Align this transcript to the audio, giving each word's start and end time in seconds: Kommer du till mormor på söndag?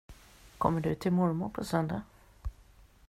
Kommer 0.57 0.81
du 0.81 0.95
till 0.95 1.11
mormor 1.11 1.49
på 1.49 1.63
söndag? 1.63 2.01